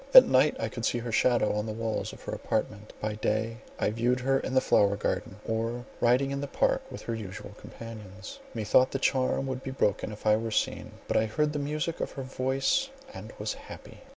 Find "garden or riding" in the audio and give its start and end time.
4.95-6.31